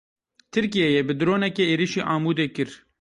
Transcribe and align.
Tirkiyeyê 0.51 1.01
bi 1.07 1.13
dronekê 1.19 1.65
êrişî 1.73 2.01
Amûdê 2.13 2.47
kir. 2.55 2.69